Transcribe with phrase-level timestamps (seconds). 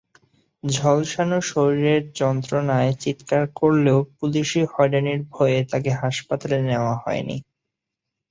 [0.63, 7.37] ঝলসানো শরীরের যন্ত্রণায় চিৎকার করলেও পুলিশি হয়রানির ভয়ে তাকে হাসপাতালে নেওয়া হয়নি।